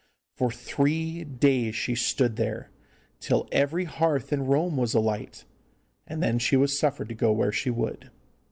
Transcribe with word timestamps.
For 0.33 0.49
three 0.51 1.23
days 1.23 1.75
she 1.75 1.93
stood 1.93 2.35
there, 2.35 2.71
till 3.19 3.47
every 3.51 3.85
hearth 3.85 4.33
in 4.33 4.47
Rome 4.47 4.75
was 4.75 4.95
alight, 4.95 5.45
and 6.07 6.23
then 6.23 6.39
she 6.39 6.55
was 6.57 6.75
suffered 6.79 7.09
to 7.09 7.13
go 7.13 7.31
where 7.31 7.51
she 7.51 7.69
would. 7.69 8.09